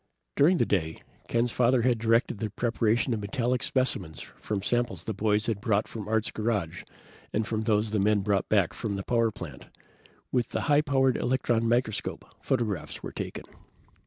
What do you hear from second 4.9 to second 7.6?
the boys had brought from Art's garage and